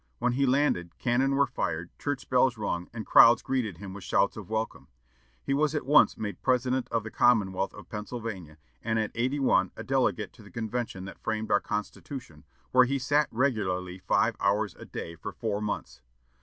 When 0.17 0.31
he 0.33 0.47
landed, 0.47 0.97
cannon 0.97 1.35
were 1.35 1.45
fired, 1.45 1.91
church 1.99 2.27
bells 2.27 2.57
rung, 2.57 2.89
and 2.91 3.05
crowds 3.05 3.43
greeted 3.43 3.77
him 3.77 3.93
with 3.93 4.03
shouts 4.03 4.35
of 4.35 4.49
welcome. 4.49 4.87
He 5.43 5.53
was 5.53 5.75
at 5.75 5.85
once 5.85 6.17
made 6.17 6.41
President 6.41 6.89
of 6.89 7.03
the 7.03 7.11
Commonwealth 7.11 7.71
of 7.75 7.87
Pennsylvania, 7.87 8.57
and 8.83 8.97
at 8.97 9.11
eighty 9.13 9.39
one 9.39 9.69
a 9.75 9.83
delegate 9.83 10.33
to 10.33 10.41
the 10.41 10.49
convention 10.49 11.05
that 11.05 11.19
framed 11.19 11.51
our 11.51 11.61
Constitution, 11.61 12.45
where 12.71 12.85
he 12.85 12.97
sat 12.97 13.27
regularly 13.29 13.99
five 13.99 14.35
hours 14.39 14.73
a 14.73 14.85
day 14.85 15.13
for 15.15 15.31
four 15.31 15.61
months. 15.61 16.01